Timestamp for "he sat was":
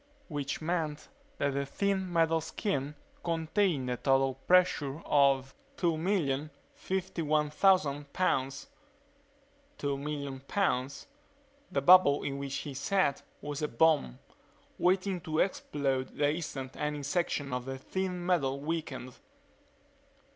12.55-13.61